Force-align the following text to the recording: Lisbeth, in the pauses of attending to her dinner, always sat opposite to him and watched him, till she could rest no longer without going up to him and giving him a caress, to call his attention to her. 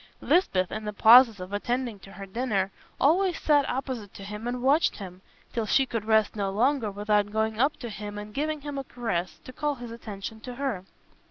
Lisbeth, 0.19 0.71
in 0.71 0.83
the 0.85 0.93
pauses 0.93 1.39
of 1.39 1.53
attending 1.53 1.99
to 1.99 2.13
her 2.13 2.25
dinner, 2.25 2.71
always 2.99 3.39
sat 3.39 3.69
opposite 3.69 4.11
to 4.15 4.23
him 4.23 4.47
and 4.47 4.63
watched 4.63 4.97
him, 4.97 5.21
till 5.53 5.67
she 5.67 5.85
could 5.85 6.05
rest 6.05 6.35
no 6.35 6.49
longer 6.49 6.89
without 6.89 7.31
going 7.31 7.59
up 7.59 7.77
to 7.77 7.87
him 7.91 8.17
and 8.17 8.33
giving 8.33 8.61
him 8.61 8.79
a 8.79 8.83
caress, 8.83 9.37
to 9.43 9.53
call 9.53 9.75
his 9.75 9.91
attention 9.91 10.39
to 10.39 10.55
her. 10.55 10.85